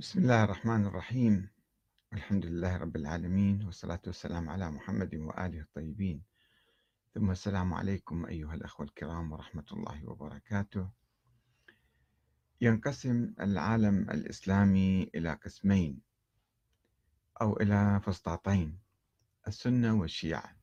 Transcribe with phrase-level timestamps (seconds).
[0.00, 1.48] بسم الله الرحمن الرحيم.
[2.12, 6.22] الحمد لله رب العالمين والصلاة والسلام على محمد وآله الطيبين.
[7.14, 10.88] ثم السلام عليكم أيها الأخوة الكرام ورحمة الله وبركاته.
[12.60, 16.00] ينقسم العالم الإسلامي إلى قسمين
[17.40, 18.78] أو إلى فسطاطين
[19.48, 20.56] السنة والشيعة.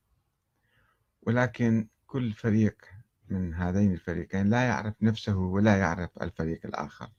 [1.22, 2.84] ولكن كل فريق
[3.28, 7.10] من هذين الفريقين لا يعرف نفسه ولا يعرف الفريق الآخر.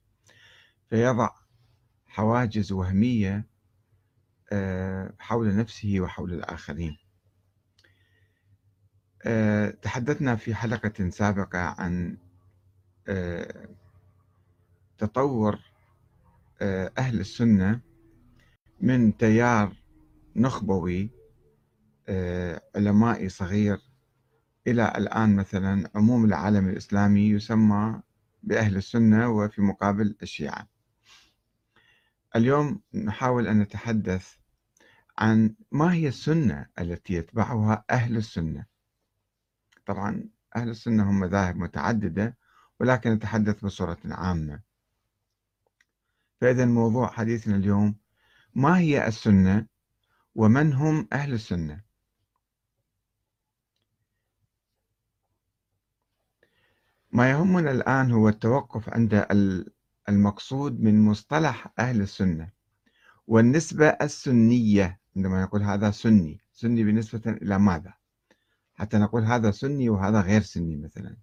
[0.89, 1.48] فيضع
[2.09, 3.45] حواجز وهمية
[4.51, 6.97] آه، حول نفسه وحول الآخرين.
[9.25, 12.17] آه، تحدثنا في حلقة سابقة عن
[13.07, 13.69] آه،
[14.97, 15.59] تطور
[16.97, 17.79] أهل السنة
[18.81, 19.75] من تيار
[20.35, 21.09] نخبوي
[22.75, 23.77] علمائي صغير
[24.67, 28.01] إلى الآن مثلا عموم العالم الإسلامي يسمى
[28.43, 30.78] بأهل السنة وفي مقابل الشيعة.
[32.35, 34.35] اليوم نحاول أن نتحدث
[35.17, 38.65] عن ما هي السنة التي يتبعها أهل السنة.
[39.85, 42.37] طبعا أهل السنة هم مذاهب متعددة
[42.79, 44.61] ولكن نتحدث بصورة عامة.
[46.41, 47.95] فإذا موضوع حديثنا اليوم
[48.55, 49.67] ما هي السنة
[50.35, 51.81] ومن هم أهل السنة؟
[57.11, 59.13] ما يهمنا الآن هو التوقف عند
[60.09, 62.49] المقصود من مصطلح أهل السنة.
[63.27, 67.93] والنسبة السنية عندما نقول هذا سني سني بالنسبة إلى ماذا؟
[68.75, 71.17] حتى نقول هذا سني وهذا غير سني مثلا.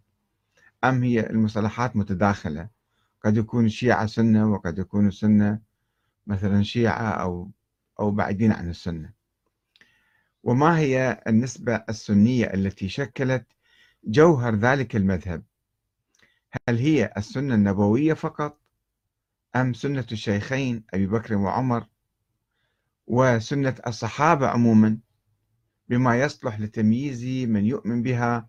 [0.84, 2.68] أم هي المصطلحات متداخلة؟
[3.24, 5.60] قد يكون الشيعة سنة وقد يكون السنة
[6.26, 7.50] مثلا شيعة أو
[8.00, 9.12] أو بعيدين عن السنة.
[10.42, 13.46] وما هي النسبة السنية التي شكلت
[14.04, 15.42] جوهر ذلك المذهب؟
[16.68, 18.65] هل هي السنة النبوية فقط
[19.56, 21.86] أم سنة الشيخين أبي بكر وعمر
[23.06, 24.98] وسنة الصحابة عموما
[25.88, 28.48] بما يصلح لتمييز من يؤمن بها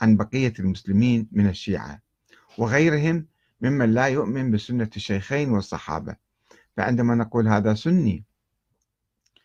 [0.00, 2.02] عن بقية المسلمين من الشيعة
[2.58, 3.26] وغيرهم
[3.60, 6.16] ممن لا يؤمن بسنة الشيخين والصحابة.
[6.76, 8.24] فعندما نقول هذا سني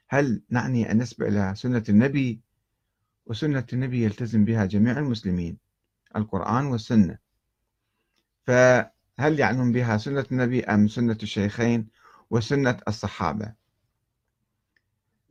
[0.08, 2.42] هل نعني النسبة إلى سنة النبي؟
[3.26, 5.58] وسنة النبي يلتزم بها جميع المسلمين
[6.16, 7.18] القرآن والسنة.
[8.46, 8.52] ف
[9.20, 11.88] هل يعنون بها سنة النبي أم سنة الشيخين
[12.30, 13.54] وسنة الصحابة؟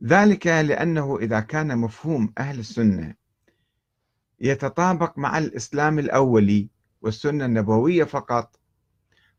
[0.03, 3.13] ذلك لأنه إذا كان مفهوم أهل السنة
[4.39, 6.69] يتطابق مع الإسلام الأولي
[7.01, 8.59] والسنة النبوية فقط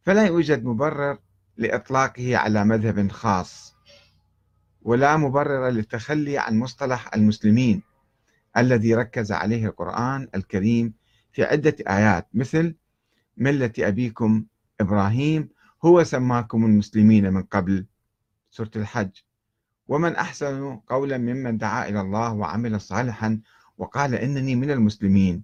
[0.03, 1.19] فلا يوجد مبرر
[1.57, 3.75] لإطلاقه على مذهب خاص
[4.83, 7.83] ولا مبرر للتخلي عن مصطلح المسلمين
[8.57, 10.95] الذي ركز عليه القرآن الكريم
[11.33, 12.75] في عدة آيات مثل
[13.41, 14.45] ملة أبيكم
[14.81, 15.49] إبراهيم
[15.85, 17.87] هو سماكم المسلمين من قبل
[18.51, 19.11] سورة الحج.
[19.89, 23.41] ومن أحسن قولا ممن دعا إلى الله وعمل صالحا
[23.79, 25.43] وقال إنني من المسلمين.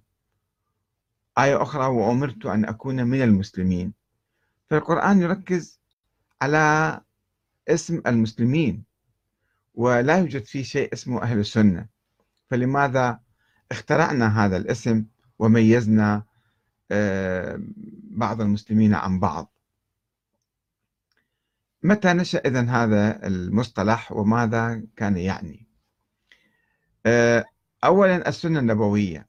[1.37, 3.93] آية أخرى وأمرت أن أكون من المسلمين.
[4.69, 5.79] فالقرآن يركز
[6.41, 7.01] على
[7.67, 8.83] اسم المسلمين
[9.75, 11.85] ولا يوجد فيه شيء اسمه أهل السنة.
[12.49, 13.19] فلماذا
[13.71, 15.05] اخترعنا هذا الاسم
[15.39, 16.23] وميزنا
[18.11, 19.53] بعض المسلمين عن بعض.
[21.83, 25.67] متى نشأ إذن هذا المصطلح وماذا كان يعني؟
[27.05, 27.45] آه،
[27.83, 29.27] أولا السنة النبوية.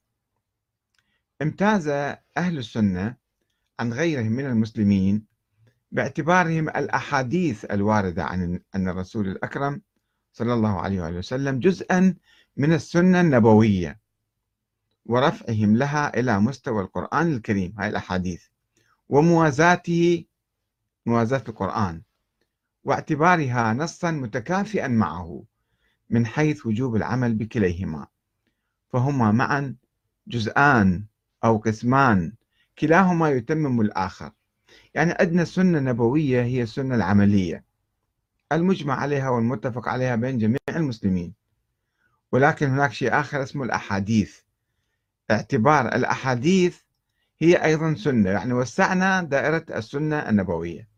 [1.43, 1.89] امتاز
[2.37, 3.17] أهل السنة
[3.81, 5.25] عن غيرهم من المسلمين
[5.93, 9.83] باعتبارهم الأحاديث الواردة عن أن الرسول الأكرم
[10.33, 12.15] صلى الله عليه وآله وسلم جزءا
[12.57, 14.01] من السنة النبوية.
[15.09, 18.45] ورفعهم لها إلى مستوى القرآن الكريم هاي الأحاديث.
[19.09, 20.25] وموازاته
[21.07, 22.03] موازاة القرآن.
[22.85, 25.45] واعتبارها نصا متكافئا معه
[26.11, 28.07] من حيث وجوب العمل بكليهما.
[28.91, 29.75] فهما معا
[30.27, 31.05] جزءان
[31.45, 32.33] أو قسمان
[32.79, 34.31] كلاهما يتمم الآخر.
[34.95, 37.65] يعني أدنى السنة النبوية هي السنة العملية.
[38.53, 41.35] المجمع عليها والمتفق عليها بين جميع المسلمين.
[42.33, 44.48] ولكن هناك شيء آخر اسمه الأحاديث.
[45.31, 46.79] اعتبار الأحاديث
[47.39, 48.31] هي أيضا سنة.
[48.31, 50.89] يعني وسعنا دائرة السنة النبوية.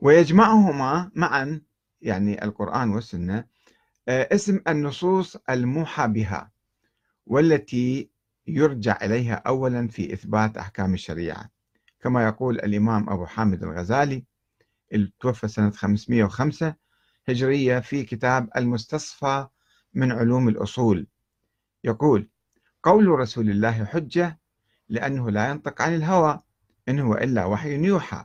[0.00, 1.60] ويجمعهما معا
[2.00, 3.44] يعني القرآن والسنة
[4.08, 6.50] آه، اسم النصوص الموحى بها
[7.26, 8.10] والتي
[8.46, 11.50] يرجع إليها أولا في إثبات أحكام الشريعة.
[12.00, 14.24] كما يقول الإمام أبو حامد الغزالي
[15.20, 16.74] توفى سنة 505
[17.28, 19.46] هجرية في كتاب المستصفى
[19.94, 21.06] من علوم الأصول.
[21.84, 22.28] يقول
[22.82, 24.38] قول رسول الله حجة
[24.88, 26.40] لأنه لا ينطق عن الهوى
[26.88, 28.24] إن هو إلا وحي يوحى.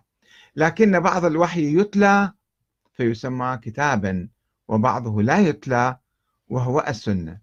[0.55, 2.31] لكن بعض الوحي يتلى
[2.93, 4.29] فيسمى كتابا
[4.67, 5.97] وبعضه لا يتلى
[6.49, 7.39] وهو السنة.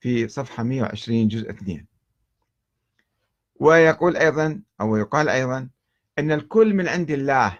[0.00, 1.86] في صفحة 120 جزء 2
[3.60, 5.68] ويقول أيضا أو يقال أيضا
[6.18, 7.58] أن الكل من عند الله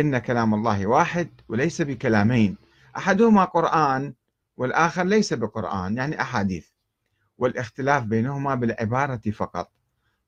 [0.00, 2.56] إن كلام الله واحد وليس بكلامين.
[2.96, 4.14] أحدهما قرآن
[4.62, 6.66] والآخر ليس بقرآن يعني أحاديث.
[7.38, 9.70] والاختلاف بينهما بالعبارة فقط.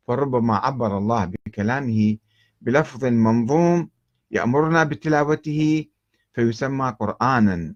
[0.07, 2.17] فربما عبر الله بكلامه
[2.61, 3.91] بلفظ منظوم
[4.31, 5.87] يأمرنا بتلاوته
[6.33, 7.75] فيسمى قرآنا.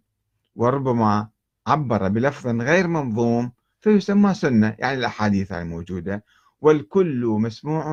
[0.57, 1.29] وربما
[1.67, 6.25] عبر بلفظ غير منظوم فيسمى سنة يعني الأحاديث الموجودة.
[6.61, 7.87] والكل مسموع